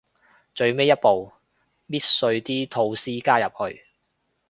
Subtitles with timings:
[0.55, 1.31] 最尾一步，
[1.87, 3.85] 搣碎啲吐司加入去